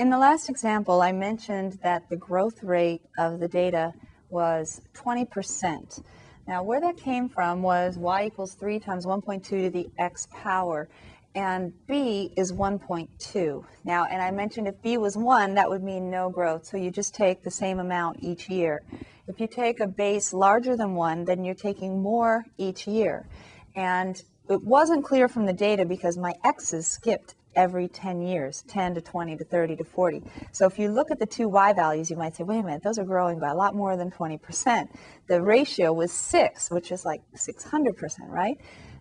in 0.00 0.08
the 0.08 0.16
last 0.16 0.48
example, 0.48 1.02
I 1.02 1.12
mentioned 1.12 1.78
that 1.82 2.08
the 2.08 2.16
growth 2.16 2.62
rate 2.62 3.02
of 3.18 3.38
the 3.38 3.46
data 3.46 3.92
was 4.30 4.80
20%. 4.94 6.02
Now, 6.48 6.62
where 6.62 6.80
that 6.80 6.96
came 6.96 7.28
from 7.28 7.60
was 7.60 7.98
y 7.98 8.24
equals 8.24 8.54
3 8.54 8.80
times 8.80 9.04
1.2 9.04 9.44
to 9.44 9.68
the 9.68 9.90
x 9.98 10.26
power, 10.32 10.88
and 11.34 11.74
b 11.86 12.32
is 12.38 12.50
1.2. 12.50 13.62
Now, 13.84 14.06
and 14.06 14.22
I 14.22 14.30
mentioned 14.30 14.68
if 14.68 14.80
b 14.80 14.96
was 14.96 15.18
1, 15.18 15.52
that 15.56 15.68
would 15.68 15.82
mean 15.82 16.10
no 16.10 16.30
growth, 16.30 16.64
so 16.64 16.78
you 16.78 16.90
just 16.90 17.14
take 17.14 17.42
the 17.42 17.50
same 17.50 17.78
amount 17.78 18.22
each 18.22 18.48
year. 18.48 18.82
If 19.28 19.38
you 19.38 19.46
take 19.46 19.80
a 19.80 19.86
base 19.86 20.32
larger 20.32 20.78
than 20.78 20.94
1, 20.94 21.26
then 21.26 21.44
you're 21.44 21.54
taking 21.54 22.00
more 22.00 22.46
each 22.56 22.86
year. 22.86 23.28
And 23.76 24.20
it 24.48 24.64
wasn't 24.64 25.04
clear 25.04 25.28
from 25.28 25.44
the 25.44 25.52
data 25.52 25.84
because 25.84 26.16
my 26.16 26.32
x's 26.42 26.86
skipped 26.86 27.34
every 27.56 27.88
10 27.88 28.22
years 28.22 28.62
10 28.68 28.94
to 28.94 29.00
20 29.00 29.36
to 29.36 29.44
30 29.44 29.76
to 29.76 29.84
40 29.84 30.22
so 30.52 30.66
if 30.66 30.78
you 30.78 30.90
look 30.90 31.10
at 31.10 31.18
the 31.18 31.26
two 31.26 31.48
y 31.48 31.72
values 31.72 32.10
you 32.10 32.16
might 32.16 32.36
say 32.36 32.44
wait 32.44 32.60
a 32.60 32.62
minute 32.62 32.82
those 32.82 32.98
are 32.98 33.04
growing 33.04 33.38
by 33.38 33.48
a 33.50 33.54
lot 33.54 33.74
more 33.74 33.96
than 33.96 34.10
20% 34.10 34.88
the 35.26 35.42
ratio 35.42 35.92
was 35.92 36.12
6 36.12 36.70
which 36.70 36.92
is 36.92 37.04
like 37.04 37.22
600% 37.36 38.28
right? 38.28 38.58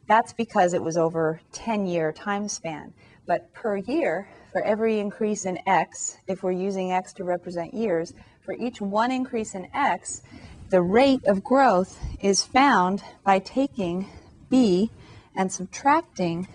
That's 0.08 0.34
because 0.34 0.74
it 0.74 0.82
was 0.82 0.98
over 0.98 1.40
10 1.52 1.86
year 1.86 2.12
time 2.12 2.48
span. 2.50 2.94
But 3.26 3.54
per 3.54 3.78
year 3.78 4.28
for 4.52 4.64
every 4.64 5.00
increase 5.00 5.46
in 5.46 5.60
x 5.68 6.18
if 6.28 6.42
we're 6.42 6.52
using 6.52 6.92
x 6.92 7.14
to 7.14 7.24
represent 7.24 7.74
years 7.74 8.14
for 8.42 8.54
each 8.56 8.82
one 8.82 9.12
increase 9.12 9.54
in 9.54 9.68
x 9.74 10.24
the 10.70 10.82
rate 10.82 11.24
of 11.26 11.44
growth 11.44 12.00
is 12.22 12.44
found 12.44 13.04
by 13.24 13.40
taking 13.40 14.08
b 14.50 14.92
and 15.36 15.52
subtracting 15.52 16.48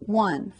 1. 0.00 0.52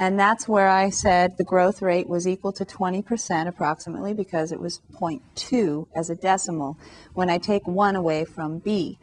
And 0.00 0.18
that's 0.18 0.46
where 0.46 0.68
I 0.68 0.90
said 0.90 1.36
the 1.36 1.44
growth 1.44 1.82
rate 1.82 2.08
was 2.08 2.28
equal 2.28 2.52
to 2.52 2.64
20% 2.64 3.48
approximately 3.48 4.14
because 4.14 4.52
it 4.52 4.60
was 4.60 4.80
0.2 4.92 5.88
as 5.94 6.08
a 6.08 6.14
decimal 6.14 6.78
when 7.14 7.28
I 7.28 7.38
take 7.38 7.66
1 7.66 7.96
away 7.96 8.24
from 8.24 8.58
b. 8.58 8.98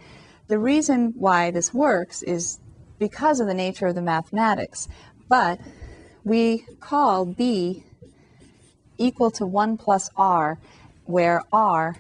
The 0.47 0.57
reason 0.57 1.13
why 1.17 1.51
this 1.51 1.73
works 1.73 2.23
is 2.23 2.59
because 2.97 3.41
of 3.41 3.47
the 3.47 3.53
nature 3.53 3.87
of 3.87 3.95
the 3.95 4.01
mathematics, 4.01 4.87
but 5.27 5.59
we 6.23 6.65
call 6.79 7.25
b 7.25 7.83
equal 8.97 9.31
to 9.31 9.45
1 9.45 9.77
plus 9.77 10.09
r, 10.15 10.57
where 11.03 11.41
r 11.51 11.97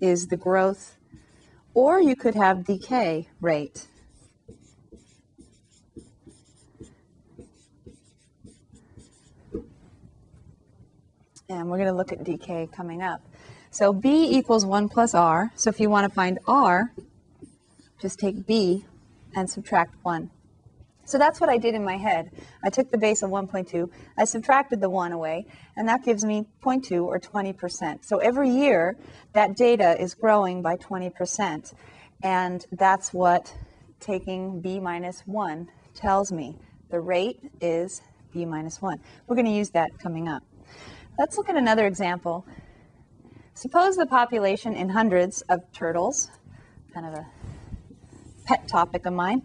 is 0.00 0.28
the 0.28 0.36
growth, 0.36 0.96
or 1.74 2.00
you 2.00 2.14
could 2.14 2.36
have 2.36 2.64
decay 2.64 3.26
rate. 3.40 3.88
And 11.48 11.70
we're 11.70 11.78
going 11.78 11.88
to 11.88 11.94
look 11.94 12.12
at 12.12 12.24
decay 12.24 12.68
coming 12.72 13.02
up. 13.02 13.20
So 13.70 13.92
B 13.92 14.36
equals 14.36 14.64
1 14.64 14.88
plus 14.88 15.14
R. 15.14 15.52
So 15.54 15.70
if 15.70 15.78
you 15.80 15.90
want 15.90 16.08
to 16.08 16.14
find 16.14 16.38
R, 16.46 16.92
just 18.00 18.18
take 18.18 18.46
B 18.46 18.84
and 19.34 19.48
subtract 19.48 19.94
1. 20.02 20.30
So 21.06 21.18
that's 21.18 21.40
what 21.40 21.48
I 21.48 21.56
did 21.56 21.76
in 21.76 21.84
my 21.84 21.96
head. 21.96 22.32
I 22.64 22.68
took 22.68 22.90
the 22.90 22.98
base 22.98 23.22
of 23.22 23.30
1.2, 23.30 23.88
I 24.18 24.24
subtracted 24.24 24.80
the 24.80 24.90
1 24.90 25.12
away, 25.12 25.46
and 25.76 25.88
that 25.88 26.04
gives 26.04 26.24
me 26.24 26.46
0.2 26.64 27.04
or 27.04 27.20
20%. 27.20 28.04
So 28.04 28.18
every 28.18 28.50
year, 28.50 28.96
that 29.32 29.56
data 29.56 30.00
is 30.00 30.14
growing 30.14 30.62
by 30.62 30.76
20%. 30.76 31.74
And 32.24 32.66
that's 32.72 33.14
what 33.14 33.54
taking 34.00 34.60
b 34.60 34.80
minus 34.80 35.20
1 35.26 35.68
tells 35.94 36.32
me. 36.32 36.56
The 36.90 36.98
rate 36.98 37.38
is 37.60 38.02
b 38.32 38.44
minus 38.44 38.82
1. 38.82 38.98
We're 39.28 39.36
going 39.36 39.46
to 39.46 39.52
use 39.52 39.70
that 39.70 39.96
coming 39.98 40.28
up. 40.28 40.42
Let's 41.18 41.38
look 41.38 41.48
at 41.48 41.56
another 41.56 41.86
example. 41.86 42.44
Suppose 43.54 43.96
the 43.96 44.04
population 44.04 44.74
in 44.74 44.90
hundreds 44.90 45.40
of 45.42 45.60
turtles, 45.72 46.30
kind 46.92 47.06
of 47.06 47.14
a 47.14 47.26
pet 48.44 48.68
topic 48.68 49.06
of 49.06 49.14
mine, 49.14 49.40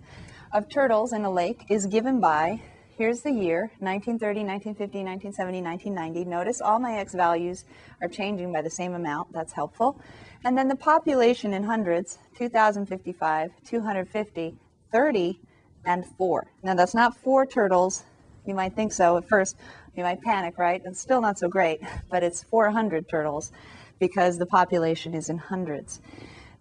of 0.52 0.68
turtles 0.68 1.14
in 1.14 1.24
a 1.24 1.32
lake 1.32 1.64
is 1.70 1.86
given 1.86 2.20
by, 2.20 2.62
here's 2.98 3.22
the 3.22 3.32
year, 3.32 3.72
1930, 3.80 4.44
1950, 4.44 4.98
1970, 5.32 5.62
1990. 5.62 6.30
Notice 6.30 6.60
all 6.60 6.78
my 6.78 6.98
x 6.98 7.14
values 7.14 7.64
are 8.02 8.10
changing 8.10 8.52
by 8.52 8.62
the 8.62 8.70
same 8.70 8.94
amount. 8.94 9.32
That's 9.32 9.54
helpful. 9.54 9.98
And 10.44 10.58
then 10.58 10.68
the 10.68 10.76
population 10.76 11.54
in 11.54 11.64
hundreds, 11.64 12.18
2055, 12.38 13.52
250, 13.66 14.56
30, 14.92 15.40
and 15.86 16.06
4. 16.06 16.52
Now 16.64 16.74
that's 16.74 16.94
not 16.94 17.16
four 17.16 17.46
turtles. 17.46 18.04
You 18.46 18.56
might 18.56 18.76
think 18.76 18.92
so 18.92 19.18
at 19.18 19.30
first. 19.30 19.56
You 19.96 20.04
might 20.04 20.22
panic, 20.22 20.58
right? 20.58 20.82
It's 20.86 21.00
still 21.00 21.22
not 21.22 21.38
so 21.38 21.48
great, 21.48 21.82
but 22.10 22.24
it's 22.24 22.44
400 22.44 23.10
turtles 23.10 23.52
because 24.00 24.38
the 24.38 24.46
population 24.46 25.14
is 25.14 25.30
in 25.30 25.38
hundreds 25.38 26.02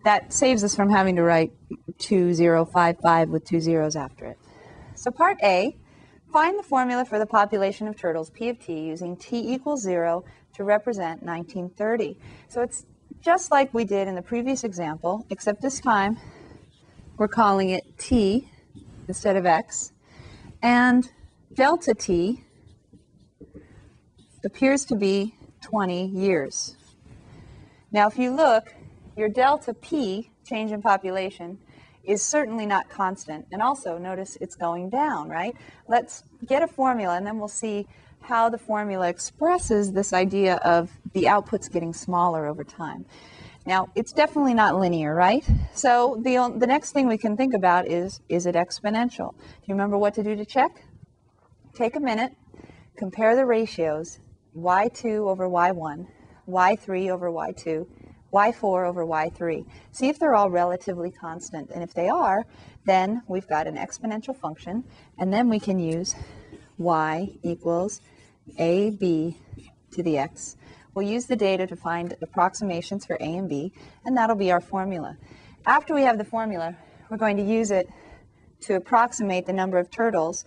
that 0.05 0.33
saves 0.33 0.65
us 0.65 0.75
from 0.75 0.91
having 0.91 1.17
to 1.17 1.23
write 1.23 1.53
2055 1.99 3.29
with 3.29 3.45
two 3.45 3.61
zeros 3.61 3.97
after 3.97 4.27
it. 4.27 4.39
So 4.95 5.11
part 5.11 5.39
A, 5.43 5.77
find 6.33 6.59
the 6.59 6.63
formula 6.63 7.05
for 7.05 7.19
the 7.19 7.27
population 7.27 7.87
of 7.87 7.97
turtles, 7.97 8.31
P 8.31 8.49
of 8.49 8.59
t, 8.59 8.81
using 8.81 9.17
t 9.17 9.39
equals 9.53 9.83
zero 9.83 10.25
to 10.55 10.65
represent 10.65 11.23
1930. 11.23 12.19
So 12.49 12.63
it's 12.63 12.87
just 13.21 13.51
like 13.51 13.73
we 13.75 13.85
did 13.85 14.09
in 14.09 14.15
the 14.15 14.23
previous 14.23 14.65
example, 14.65 15.27
except 15.31 15.61
this 15.61 15.81
time 15.81 16.19
we're 17.17 17.29
calling 17.29 17.71
it 17.71 17.99
t 17.99 18.49
instead 19.07 19.37
of 19.37 19.45
x. 19.45 19.93
And 20.63 21.11
delta 21.53 21.95
t 21.95 22.45
appears 24.45 24.85
to 24.87 24.95
be 24.95 25.35
20 25.63 26.07
years. 26.07 26.77
Now, 27.93 28.07
if 28.07 28.19
you 28.19 28.31
look, 28.31 28.75
your 29.17 29.29
delta 29.29 29.75
P, 29.75 30.31
change 30.45 30.73
in 30.73 30.81
population, 30.81 31.59
is 32.05 32.23
certainly 32.23 32.67
not 32.67 32.89
constant. 32.89 33.47
And 33.53 33.61
also, 33.61 33.99
notice 33.99 34.37
it's 34.41 34.57
going 34.57 34.91
down, 34.91 35.29
right? 35.29 35.55
Let's 35.89 36.25
get 36.47 36.63
a 36.63 36.67
formula, 36.67 37.17
and 37.17 37.27
then 37.27 37.39
we'll 37.39 37.49
see 37.49 37.87
how 38.23 38.49
the 38.49 38.59
formula 38.59 39.09
expresses 39.09 39.93
this 39.93 40.13
idea 40.13 40.57
of 40.57 40.91
the 41.13 41.25
outputs 41.25 41.71
getting 41.71 41.93
smaller 41.93 42.47
over 42.47 42.65
time. 42.65 43.05
Now, 43.67 43.89
it's 43.95 44.13
definitely 44.13 44.55
not 44.55 44.79
linear, 44.79 45.15
right? 45.15 45.47
So 45.75 46.21
the, 46.23 46.55
the 46.57 46.67
next 46.67 46.93
thing 46.93 47.07
we 47.07 47.19
can 47.19 47.37
think 47.37 47.55
about 47.55 47.87
is, 47.87 48.21
is 48.29 48.47
it 48.47 48.55
exponential? 48.55 49.35
Do 49.37 49.67
you 49.67 49.75
remember 49.75 49.99
what 49.99 50.15
to 50.15 50.23
do 50.23 50.35
to 50.37 50.45
check? 50.45 50.85
Take 51.75 51.97
a 51.97 52.01
minute, 52.01 52.33
compare 52.97 53.37
the 53.37 53.45
ratios, 53.45 54.19
y2 54.57 55.29
over 55.29 55.49
y1, 55.49 56.07
y3 56.49 57.11
over 57.11 57.31
y2, 57.31 57.87
y4 58.33 58.89
over 58.89 59.05
y3. 59.05 59.67
See 59.93 60.09
if 60.09 60.19
they're 60.19 60.35
all 60.35 60.51
relatively 60.51 61.11
constant. 61.11 61.71
And 61.71 61.83
if 61.83 61.95
they 61.95 62.09
are, 62.09 62.47
then 62.85 63.23
we've 63.29 63.49
got 63.49 63.67
an 63.67 63.77
exponential 63.77 64.37
function. 64.37 64.85
And 65.19 65.33
then 65.33 65.49
we 65.49 65.61
can 65.61 65.79
use 65.79 66.15
y 66.79 67.39
equals 67.43 68.01
ab 68.59 69.37
to 69.93 70.03
the 70.03 70.19
x. 70.19 70.57
We'll 70.95 71.07
use 71.07 71.27
the 71.27 71.37
data 71.37 71.67
to 71.67 71.77
find 71.77 72.17
approximations 72.21 73.07
for 73.07 73.17
a 73.21 73.23
and 73.23 73.49
b, 73.49 73.73
and 74.05 74.17
that'll 74.17 74.37
be 74.37 74.51
our 74.51 74.61
formula. 74.61 75.17
After 75.67 75.95
we 75.95 76.03
have 76.03 76.19
the 76.19 76.25
formula, 76.25 76.77
we're 77.09 77.17
going 77.17 77.37
to 77.37 77.45
use 77.45 77.71
it 77.71 77.89
to 78.63 78.75
approximate 78.75 79.47
the 79.47 79.53
number 79.53 79.79
of 79.79 79.91
turtles 79.91 80.45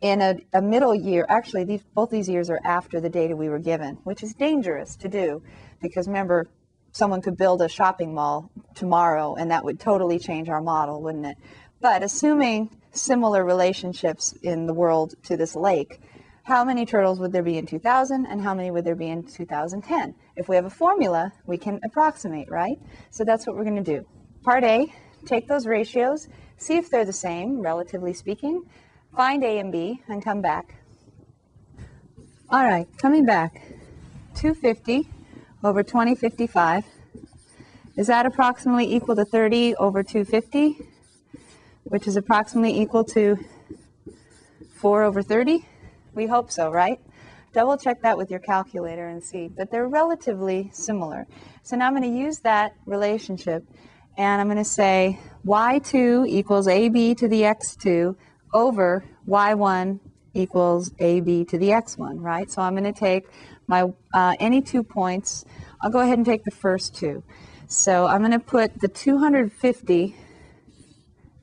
in 0.00 0.20
a, 0.20 0.36
a 0.54 0.62
middle 0.62 0.94
year. 0.94 1.26
Actually, 1.28 1.64
these, 1.64 1.82
both 1.94 2.10
these 2.10 2.28
years 2.28 2.50
are 2.50 2.60
after 2.64 3.00
the 3.00 3.08
data 3.08 3.36
we 3.36 3.48
were 3.48 3.58
given, 3.58 3.96
which 4.04 4.22
is 4.22 4.34
dangerous 4.34 4.96
to 4.96 5.08
do 5.08 5.42
because 5.80 6.06
remember, 6.06 6.48
someone 6.92 7.20
could 7.20 7.36
build 7.36 7.62
a 7.62 7.68
shopping 7.68 8.14
mall 8.14 8.50
tomorrow 8.74 9.34
and 9.34 9.50
that 9.50 9.64
would 9.64 9.78
totally 9.78 10.18
change 10.18 10.48
our 10.48 10.60
model, 10.60 11.02
wouldn't 11.02 11.26
it? 11.26 11.36
But 11.80 12.02
assuming 12.02 12.76
similar 12.92 13.44
relationships 13.44 14.32
in 14.42 14.66
the 14.66 14.74
world 14.74 15.14
to 15.24 15.36
this 15.36 15.54
lake, 15.54 16.00
how 16.42 16.64
many 16.64 16.86
turtles 16.86 17.20
would 17.20 17.30
there 17.30 17.42
be 17.42 17.58
in 17.58 17.66
2000 17.66 18.26
and 18.26 18.40
how 18.40 18.54
many 18.54 18.70
would 18.70 18.84
there 18.84 18.96
be 18.96 19.08
in 19.08 19.22
2010? 19.22 20.14
If 20.34 20.48
we 20.48 20.56
have 20.56 20.64
a 20.64 20.70
formula, 20.70 21.32
we 21.46 21.58
can 21.58 21.78
approximate, 21.84 22.50
right? 22.50 22.78
So 23.10 23.22
that's 23.22 23.46
what 23.46 23.54
we're 23.54 23.64
going 23.64 23.84
to 23.84 23.98
do. 23.98 24.06
Part 24.42 24.64
A, 24.64 24.92
take 25.26 25.46
those 25.46 25.66
ratios, 25.66 26.26
see 26.56 26.76
if 26.76 26.90
they're 26.90 27.04
the 27.04 27.12
same, 27.12 27.60
relatively 27.60 28.14
speaking, 28.14 28.64
find 29.14 29.42
A 29.44 29.58
and 29.58 29.72
B, 29.72 30.02
and 30.08 30.22
come 30.22 30.40
back. 30.40 30.76
All 32.50 32.64
right, 32.64 32.86
coming 32.98 33.26
back. 33.26 33.54
250 34.34 35.08
over 35.62 35.82
2055. 35.82 36.84
Is 37.96 38.06
that 38.06 38.26
approximately 38.26 38.94
equal 38.94 39.16
to 39.16 39.24
30 39.24 39.74
over 39.74 40.02
250, 40.02 40.78
which 41.84 42.06
is 42.06 42.16
approximately 42.16 42.80
equal 42.80 43.04
to 43.04 43.38
4 44.76 45.02
over 45.02 45.22
30? 45.22 45.66
We 46.14 46.26
hope 46.26 46.50
so, 46.50 46.70
right? 46.70 47.00
Double 47.52 47.76
check 47.76 48.02
that 48.02 48.16
with 48.16 48.30
your 48.30 48.40
calculator 48.40 49.08
and 49.08 49.22
see, 49.22 49.48
but 49.48 49.70
they're 49.70 49.88
relatively 49.88 50.70
similar. 50.72 51.26
So 51.64 51.76
now 51.76 51.88
I'm 51.88 51.96
going 51.96 52.02
to 52.02 52.18
use 52.18 52.38
that 52.40 52.74
relationship 52.86 53.64
and 54.16 54.40
I'm 54.40 54.48
going 54.48 54.58
to 54.58 54.64
say 54.64 55.18
y2 55.46 56.28
equals 56.28 56.68
ab 56.68 57.16
to 57.16 57.28
the 57.28 57.42
x2 57.42 58.16
over 58.52 59.04
y1 59.26 60.00
equals 60.34 60.92
ab 61.00 61.44
to 61.44 61.58
the 61.58 61.68
x1, 61.68 62.20
right? 62.20 62.50
So 62.50 62.62
I'm 62.62 62.74
going 62.74 62.92
to 62.92 62.98
take 62.98 63.26
my 63.66 63.92
uh, 64.14 64.34
any 64.40 64.62
two 64.62 64.82
points. 64.82 65.44
I'll 65.82 65.90
go 65.90 66.00
ahead 66.00 66.18
and 66.18 66.26
take 66.26 66.44
the 66.44 66.50
first 66.50 66.94
two. 66.94 67.22
So 67.66 68.06
I'm 68.06 68.20
going 68.20 68.32
to 68.32 68.38
put 68.38 68.80
the 68.80 68.88
250 68.88 70.16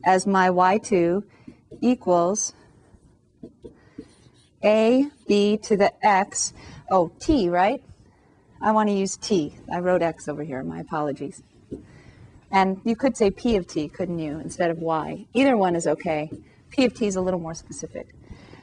as 0.03 0.25
my 0.25 0.49
y2 0.49 1.23
equals 1.81 2.53
a 4.63 5.05
b 5.27 5.57
to 5.57 5.77
the 5.77 5.93
x. 6.05 6.53
Oh, 6.89 7.11
t, 7.19 7.49
right? 7.49 7.83
I 8.61 8.71
want 8.71 8.89
to 8.89 8.95
use 8.95 9.17
t. 9.17 9.55
I 9.71 9.79
wrote 9.79 10.01
x 10.01 10.27
over 10.27 10.43
here. 10.43 10.63
My 10.63 10.79
apologies. 10.79 11.43
And 12.51 12.79
you 12.83 12.95
could 12.95 13.17
say 13.17 13.29
p 13.29 13.55
of 13.57 13.67
t, 13.67 13.87
couldn't 13.89 14.19
you, 14.19 14.39
instead 14.39 14.71
of 14.71 14.79
y? 14.79 15.25
Either 15.33 15.57
one 15.57 15.75
is 15.75 15.85
okay. 15.85 16.31
P 16.75 16.83
of 16.83 16.93
t 16.93 17.07
is 17.07 17.15
a 17.15 17.21
little 17.21 17.39
more 17.39 17.53
specific. 17.53 18.13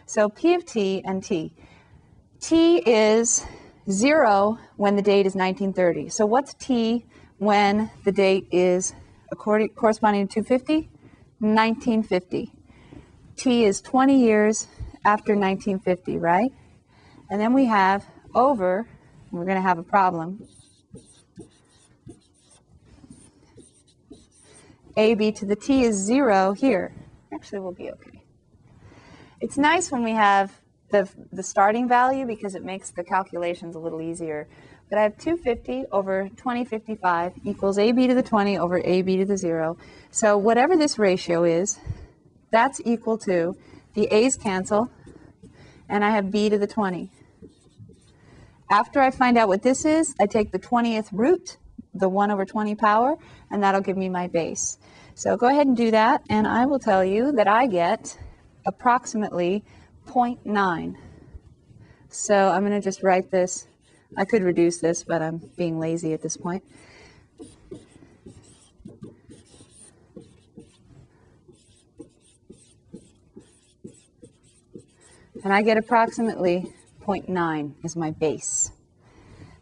So 0.04 0.28
p 0.28 0.54
of 0.54 0.66
t 0.66 1.02
and 1.04 1.24
t. 1.24 1.54
t 2.40 2.78
is 2.78 3.42
0 3.90 4.58
when 4.76 4.96
the 4.96 5.02
date 5.02 5.26
is 5.26 5.34
1930. 5.34 6.10
So 6.10 6.26
what's 6.26 6.52
t 6.54 7.06
when 7.38 7.90
the 8.04 8.12
date 8.12 8.48
is 8.52 8.94
according, 9.30 9.70
corresponding 9.70 10.28
to 10.28 10.42
250? 10.42 10.90
1950. 11.38 12.52
T 13.36 13.64
is 13.64 13.80
20 13.80 14.20
years 14.20 14.68
after 15.04 15.34
1950, 15.34 16.18
right? 16.18 16.52
And 17.30 17.40
then 17.40 17.54
we 17.54 17.64
have 17.64 18.06
over, 18.34 18.86
we're 19.30 19.44
going 19.44 19.56
to 19.56 19.62
have 19.62 19.78
a 19.78 19.82
problem. 19.82 20.46
AB 24.96 25.32
to 25.32 25.46
the 25.46 25.56
T 25.56 25.84
is 25.84 25.96
zero 25.96 26.52
here. 26.52 26.94
Actually, 27.32 27.60
we'll 27.60 27.72
be 27.72 27.90
okay. 27.90 28.22
It's 29.40 29.56
nice 29.56 29.90
when 29.90 30.02
we 30.02 30.12
have 30.12 30.60
the, 30.90 31.08
the 31.32 31.42
starting 31.42 31.88
value 31.88 32.26
because 32.26 32.54
it 32.54 32.64
makes 32.64 32.90
the 32.90 33.02
calculations 33.02 33.74
a 33.74 33.78
little 33.78 34.00
easier. 34.00 34.46
But 34.88 34.98
I 34.98 35.02
have 35.02 35.16
250 35.16 35.86
over 35.90 36.28
2055 36.36 37.32
equals 37.44 37.78
AB 37.78 38.06
to 38.08 38.14
the 38.14 38.22
20 38.22 38.58
over 38.58 38.78
AB 38.84 39.16
to 39.16 39.24
the 39.24 39.38
0. 39.38 39.78
So 40.10 40.36
whatever 40.36 40.76
this 40.76 40.98
ratio 40.98 41.44
is, 41.44 41.80
that's 42.50 42.80
equal 42.84 43.16
to 43.18 43.56
the 43.94 44.06
A's 44.14 44.36
cancel, 44.36 44.90
and 45.88 46.04
I 46.04 46.10
have 46.10 46.30
B 46.30 46.50
to 46.50 46.58
the 46.58 46.66
20. 46.66 47.10
After 48.70 49.00
I 49.00 49.10
find 49.10 49.38
out 49.38 49.48
what 49.48 49.62
this 49.62 49.86
is, 49.86 50.14
I 50.20 50.26
take 50.26 50.52
the 50.52 50.58
20th 50.58 51.08
root, 51.12 51.56
the 51.94 52.08
1 52.08 52.30
over 52.30 52.44
20 52.44 52.74
power, 52.74 53.16
and 53.50 53.62
that'll 53.62 53.80
give 53.80 53.96
me 53.96 54.10
my 54.10 54.28
base. 54.28 54.78
So 55.14 55.36
go 55.36 55.48
ahead 55.48 55.66
and 55.66 55.76
do 55.76 55.90
that, 55.90 56.22
and 56.28 56.46
I 56.48 56.66
will 56.66 56.78
tell 56.78 57.04
you 57.04 57.32
that 57.32 57.46
I 57.46 57.66
get 57.66 58.18
approximately 58.66 59.62
0.9. 60.06 60.96
So 62.08 62.34
I'm 62.34 62.60
going 62.66 62.72
to 62.72 62.80
just 62.80 63.02
write 63.02 63.30
this. 63.30 63.68
I 64.16 64.24
could 64.24 64.42
reduce 64.42 64.78
this, 64.78 65.04
but 65.04 65.22
I'm 65.22 65.38
being 65.56 65.78
lazy 65.78 66.12
at 66.12 66.22
this 66.22 66.36
point. 66.36 66.64
And 75.44 75.52
I 75.52 75.62
get 75.62 75.76
approximately 75.76 76.72
0.9 77.04 77.74
as 77.84 77.96
my 77.96 78.10
base. 78.10 78.70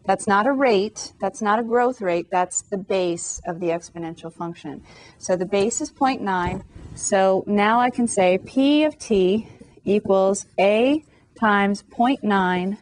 That's 0.05 0.27
not 0.27 0.47
a 0.47 0.51
rate, 0.51 1.13
that's 1.21 1.41
not 1.41 1.59
a 1.59 1.63
growth 1.63 2.01
rate, 2.01 2.27
that's 2.31 2.61
the 2.63 2.77
base 2.77 3.39
of 3.45 3.59
the 3.59 3.67
exponential 3.67 4.33
function. 4.33 4.83
So 5.19 5.35
the 5.35 5.45
base 5.45 5.79
is 5.79 5.91
0.9. 5.91 6.63
So 6.95 7.43
now 7.45 7.79
I 7.79 7.91
can 7.91 8.07
say 8.07 8.39
P 8.39 8.83
of 8.83 8.97
t 8.97 9.47
equals 9.85 10.47
a 10.59 11.03
times 11.39 11.83
0.9 11.83 12.77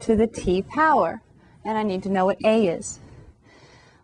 to 0.00 0.16
the 0.16 0.26
t 0.26 0.62
power. 0.62 1.20
And 1.64 1.76
I 1.76 1.82
need 1.82 2.02
to 2.04 2.08
know 2.08 2.24
what 2.24 2.38
a 2.42 2.66
is. 2.68 2.98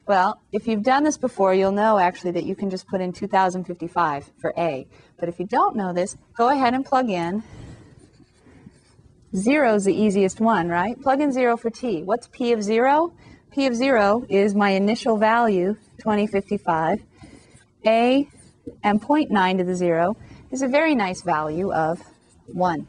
Well, 0.06 0.38
if 0.52 0.68
you've 0.68 0.82
done 0.82 1.02
this 1.02 1.16
before, 1.16 1.54
you'll 1.54 1.72
know 1.72 1.96
actually 1.96 2.32
that 2.32 2.44
you 2.44 2.54
can 2.54 2.68
just 2.68 2.86
put 2.86 3.00
in 3.00 3.10
2055 3.12 4.32
for 4.36 4.52
a. 4.58 4.86
But 5.18 5.30
if 5.30 5.40
you 5.40 5.46
don't 5.46 5.76
know 5.76 5.94
this, 5.94 6.18
go 6.36 6.50
ahead 6.50 6.74
and 6.74 6.84
plug 6.84 7.08
in. 7.08 7.42
Zero 9.36 9.74
is 9.74 9.84
the 9.84 9.94
easiest 9.94 10.38
one, 10.38 10.68
right? 10.68 11.00
Plug 11.00 11.20
in 11.20 11.32
zero 11.32 11.56
for 11.56 11.68
t. 11.68 12.02
What's 12.02 12.28
p 12.28 12.52
of 12.52 12.62
zero? 12.62 13.12
p 13.50 13.66
of 13.66 13.74
zero 13.74 14.24
is 14.28 14.54
my 14.54 14.70
initial 14.70 15.16
value, 15.16 15.74
2055. 15.98 17.02
a 17.84 18.28
and 18.82 19.00
0.9 19.00 19.58
to 19.58 19.64
the 19.64 19.74
zero 19.74 20.16
is 20.50 20.62
a 20.62 20.68
very 20.68 20.94
nice 20.94 21.22
value 21.22 21.72
of 21.72 22.00
1. 22.46 22.86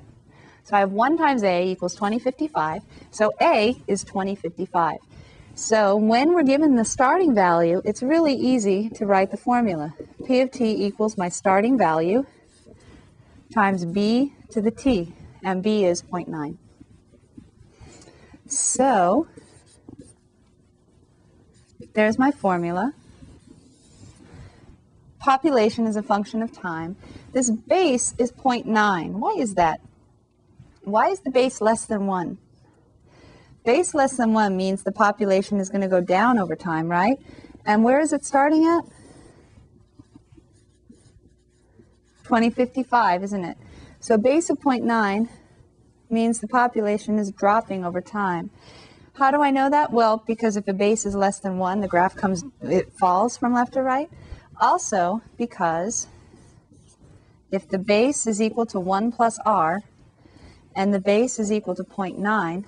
So 0.64 0.76
I 0.76 0.80
have 0.80 0.92
1 0.92 1.18
times 1.18 1.44
A 1.44 1.70
equals 1.70 1.96
2055. 1.96 2.82
So 3.12 3.32
A 3.42 3.76
is 3.88 4.04
2055. 4.04 4.98
So 5.56 5.96
when 5.96 6.34
we're 6.34 6.44
given 6.44 6.76
the 6.76 6.86
starting 6.86 7.34
value, 7.34 7.82
it's 7.86 8.04
really 8.04 8.34
easy 8.34 8.90
to 8.92 9.06
write 9.06 9.32
the 9.32 9.38
formula. 9.38 9.94
P 10.26 10.42
of 10.42 10.52
t 10.52 10.86
equals 10.86 11.18
my 11.18 11.30
starting 11.30 11.78
value 11.78 12.26
times 13.54 13.86
B 13.86 14.34
to 14.52 14.62
the 14.62 14.72
t, 14.72 15.14
and 15.46 15.62
B 15.62 15.86
is 15.86 16.02
0.9. 16.02 16.58
So 18.48 19.28
there's 21.94 22.18
my 22.18 22.32
formula. 22.32 22.94
Population 25.20 25.86
is 25.86 25.96
a 25.96 26.04
function 26.04 26.42
of 26.42 26.52
time. 26.52 26.98
This 27.32 27.50
base 27.52 28.14
is 28.18 28.32
0.9. 28.32 29.12
Why 29.14 29.36
is 29.38 29.54
that? 29.54 29.82
Why 30.84 31.10
is 31.10 31.20
the 31.22 31.32
base 31.32 31.62
less 31.62 31.86
than 31.86 32.08
1? 32.08 32.38
Base 33.64 33.94
less 33.94 34.18
than 34.18 34.34
1 34.34 34.58
means 34.58 34.84
the 34.84 34.92
population 34.92 35.60
is 35.60 35.70
going 35.70 35.82
to 35.82 35.88
go 35.88 36.02
down 36.02 36.38
over 36.38 36.56
time, 36.56 36.88
right? 36.88 37.18
And 37.66 37.84
where 37.84 38.00
is 38.00 38.14
it 38.14 38.26
starting 38.26 38.66
at? 38.66 38.84
2055, 42.24 43.24
isn't 43.24 43.46
it? 43.46 43.58
So 44.06 44.14
a 44.14 44.20
base 44.20 44.52
of 44.52 44.60
0.9 44.60 45.30
means 46.12 46.40
the 46.40 46.48
population 46.48 47.18
is 47.18 47.32
dropping 47.32 47.84
over 47.84 48.02
time. 48.02 48.52
How 49.14 49.32
do 49.32 49.42
I 49.42 49.50
know 49.50 49.68
that? 49.68 49.92
Well, 49.92 50.24
because 50.28 50.56
if 50.56 50.68
a 50.68 50.74
base 50.74 51.08
is 51.08 51.16
less 51.16 51.40
than 51.40 51.58
1, 51.58 51.82
the 51.82 51.88
graph 51.88 52.16
comes, 52.16 52.44
it 52.62 52.94
falls 52.94 53.36
from 53.36 53.56
left 53.56 53.74
to 53.74 53.82
right. 53.82 54.08
Also, 54.62 55.24
because 55.40 56.06
if 57.50 57.68
the 57.68 57.80
base 57.80 58.28
is 58.28 58.40
equal 58.40 58.68
to 58.68 58.80
1 58.80 59.12
plus 59.12 59.40
r, 59.44 59.82
and 60.76 60.94
the 60.94 61.02
base 61.02 61.40
is 61.40 61.52
equal 61.52 61.74
to 61.74 61.84
0.9, 61.84 62.66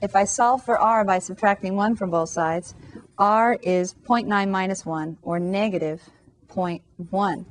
if 0.00 0.16
I 0.16 0.24
solve 0.24 0.64
for 0.64 0.78
r 0.78 1.04
by 1.04 1.18
subtracting 1.18 1.76
1 1.76 1.94
from 1.96 2.10
both 2.10 2.30
sides, 2.30 2.74
r 3.18 3.58
is 3.62 3.92
0.9 3.92 4.48
minus 4.48 4.86
1, 4.86 5.18
or 5.20 5.38
negative 5.38 6.08
0.1. 6.48 7.44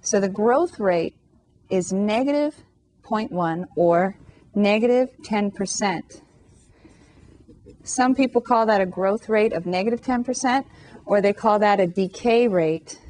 So 0.00 0.20
the 0.20 0.28
growth 0.30 0.80
rate 0.80 1.16
is 1.70 1.92
negative 1.92 2.62
0.1, 3.02 3.64
or 3.76 4.16
negative 4.54 5.10
10%. 5.22 6.22
Some 7.82 8.14
people 8.14 8.40
call 8.40 8.66
that 8.66 8.80
a 8.80 8.86
growth 8.86 9.28
rate 9.28 9.52
of 9.52 9.64
negative 9.64 10.02
10%, 10.02 10.64
or 11.06 11.20
they 11.20 11.32
call 11.32 11.58
that 11.60 11.80
a 11.80 11.86
decay 11.86 12.48
rate 12.48 13.00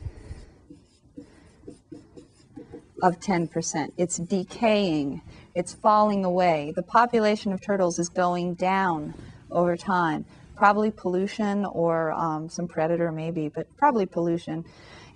of 3.03 3.19
10%. 3.19 3.93
It's 3.97 4.19
decaying, 4.19 5.23
it's 5.55 5.75
falling 5.75 6.25
away. 6.25 6.73
The 6.75 6.83
population 6.83 7.53
of 7.53 7.61
turtles 7.61 7.99
is 7.99 8.09
going 8.09 8.55
down 8.55 9.15
over 9.51 9.77
time. 9.77 10.25
Probably 10.57 10.91
pollution 10.91 11.65
or 11.65 12.13
um, 12.13 12.49
some 12.49 12.67
predator, 12.67 13.13
maybe, 13.13 13.49
but 13.49 13.67
probably 13.77 14.07
pollution 14.07 14.65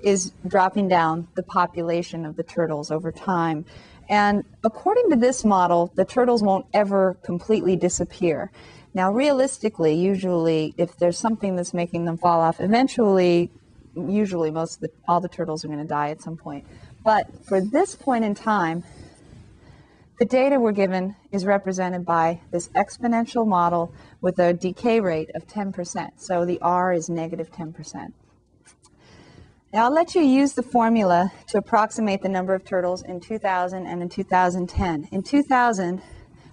is 0.03 0.33
dropping 0.47 0.89
down 0.89 1.29
the 1.35 1.43
population 1.43 2.25
of 2.25 2.37
the 2.37 2.43
turtles 2.43 2.91
over 2.91 3.13
time. 3.13 3.65
And 4.09 4.45
according 4.65 5.11
to 5.11 5.17
this 5.17 5.45
model, 5.45 5.93
the 5.95 6.05
turtles 6.05 6.43
won't 6.43 6.67
ever 6.75 7.15
completely 7.23 7.77
disappear. 7.77 8.51
Now, 8.95 9.11
realistically, 9.11 9.95
usually, 9.95 10.75
if 10.77 10.97
there's 10.99 11.19
something 11.19 11.57
that's 11.57 11.73
making 11.73 12.05
them 12.05 12.19
fall 12.19 12.41
off, 12.41 12.61
eventually, 12.61 13.51
usually, 13.97 14.51
most 14.51 14.77
of 14.77 14.81
the, 14.83 14.91
all 15.09 15.21
the 15.21 15.29
turtles 15.29 15.65
are 15.65 15.69
going 15.69 15.81
to 15.81 15.87
die 15.87 16.11
at 16.11 16.21
some 16.21 16.37
point. 16.37 16.67
But 17.03 17.27
for 17.47 17.61
this 17.61 17.95
point 17.97 18.25
in 18.25 18.35
time, 18.35 18.85
the 20.19 20.27
data 20.27 20.61
we're 20.61 20.73
given 20.73 21.17
is 21.33 21.47
represented 21.47 22.05
by 22.05 22.41
this 22.51 22.69
exponential 22.69 23.47
model 23.47 23.95
with 24.21 24.39
a 24.39 24.53
decay 24.53 25.01
rate 25.01 25.31
of 25.35 25.47
10%. 25.47 26.11
So 26.17 26.45
the 26.45 26.61
R 26.61 26.93
is 26.93 27.09
negative 27.09 27.51
10%. 27.51 28.13
Now 29.73 29.85
I'll 29.85 29.95
let 29.95 30.15
you 30.15 30.21
use 30.21 30.53
the 30.53 30.63
formula 30.63 31.33
to 31.49 31.57
approximate 31.57 32.21
the 32.21 32.29
number 32.29 32.55
of 32.55 32.63
turtles 32.63 33.03
in 33.03 33.21
2000 33.21 33.87
and 33.87 34.03
in 34.03 34.11
2010. 34.11 35.09
In 35.11 35.23
2000, 35.23 36.03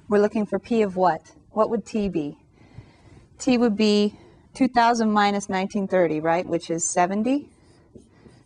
we're 0.08 0.20
looking 0.20 0.46
for 0.46 0.58
P 0.58 0.84
of 0.84 0.96
what? 0.96 1.34
What 1.52 1.70
would 1.70 1.86
T 1.86 2.08
be? 2.08 2.38
T 3.38 3.58
would 3.58 3.76
be 3.76 4.18
2000 4.54 5.12
minus 5.12 5.50
1930, 5.50 6.22
right, 6.22 6.46
which 6.46 6.70
is 6.70 6.86
70. 6.86 7.50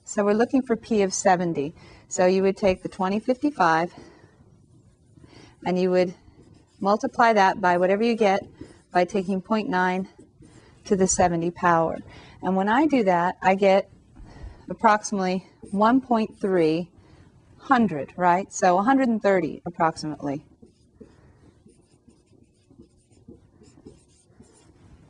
So 0.06 0.26
we're 0.26 0.34
looking 0.34 0.64
for 0.64 0.76
P 0.76 1.04
of 1.04 1.14
70. 1.14 1.76
So 2.08 2.26
you 2.26 2.42
would 2.42 2.58
take 2.58 2.82
the 2.82 2.90
2055 2.90 3.94
and 5.68 5.80
you 5.80 5.92
would 5.92 6.16
multiply 6.80 7.32
that 7.32 7.62
by 7.62 7.78
whatever 7.78 8.02
you 8.02 8.16
get 8.16 8.40
by 8.92 9.06
taking 9.06 9.40
0.9 9.40 10.08
to 10.86 10.96
the 10.96 11.08
70 11.08 11.52
power. 11.52 12.00
And 12.42 12.56
when 12.56 12.70
I 12.70 12.88
do 12.88 13.04
that, 13.04 13.38
I 13.40 13.54
get 13.54 13.93
approximately 14.74 15.48
1.3 15.72 16.88
hundred, 17.60 18.12
right? 18.18 18.52
So 18.52 18.76
130 18.76 19.62
approximately 19.66 20.44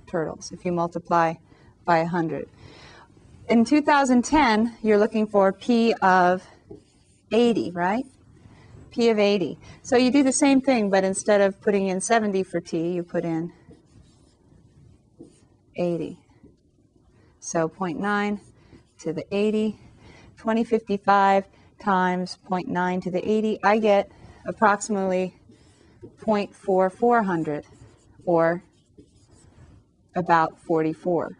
turtles 0.05 0.51
if 0.51 0.63
you 0.65 0.71
multiply 0.71 1.35
by 1.85 1.99
100. 1.99 2.47
In 3.49 3.65
2010, 3.65 4.77
you're 4.83 4.97
looking 4.97 5.25
for 5.25 5.51
P 5.51 5.93
of 6.01 6.45
80, 7.31 7.71
right? 7.71 8.05
P 8.91 9.09
of 9.09 9.17
80. 9.17 9.57
So 9.81 9.97
you 9.97 10.11
do 10.11 10.23
the 10.23 10.33
same 10.33 10.61
thing, 10.61 10.89
but 10.89 11.03
instead 11.03 11.41
of 11.41 11.59
putting 11.61 11.87
in 11.87 12.01
70 12.01 12.43
for 12.43 12.59
T, 12.59 12.89
you 12.91 13.03
put 13.03 13.23
in 13.23 13.51
80. 15.75 16.19
So 17.39 17.67
0.9 17.67 18.39
to 19.03 19.13
the 19.13 19.25
80, 19.35 19.77
2055 20.37 21.45
times 21.79 22.37
0.9 22.49 23.03
to 23.03 23.11
the 23.11 23.29
80, 23.29 23.59
I 23.63 23.77
get 23.77 24.09
approximately 24.45 25.35
0.4400 26.25 27.65
or 28.25 28.63
about 30.15 30.59
44. 30.61 31.37